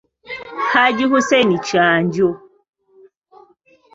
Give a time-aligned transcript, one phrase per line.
[0.71, 2.27] Hajji Hussein Kyanjo.